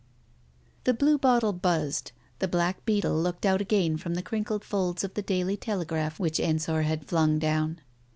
The 0.85 0.95
bluebottle 0.95 1.53
buzzed, 1.53 2.11
the 2.39 2.47
black 2.47 2.83
beetle 2.85 3.21
looked 3.21 3.45
out 3.45 3.61
again 3.61 3.97
from 3.97 4.15
the 4.15 4.23
crinkled 4.23 4.63
folds 4.65 5.03
of 5.03 5.13
the 5.13 5.21
Daily 5.21 5.55
Telegraph 5.57 6.19
which 6.19 6.39
Ensor 6.39 6.81
had 6.81 7.05
flung 7.05 7.37
down. 7.37 7.79